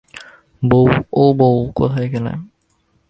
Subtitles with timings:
[0.63, 0.87] বউ,
[1.13, 2.25] ও বউ, বউ কোথায় গেল।